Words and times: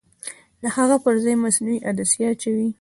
د 0.61 0.63
هغه 0.77 0.95
پرځای 1.05 1.35
مصنوعي 1.43 1.79
عدسیه 1.89 2.27
اچوي. 2.33 2.67